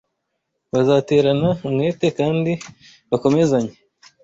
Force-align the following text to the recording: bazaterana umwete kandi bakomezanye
bazaterana 0.71 1.49
umwete 1.65 2.07
kandi 2.19 2.51
bakomezanye 3.09 3.73